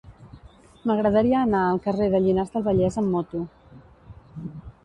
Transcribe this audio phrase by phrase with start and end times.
[0.91, 3.47] M'agradaria anar al carrer de Llinars del Vallès amb moto.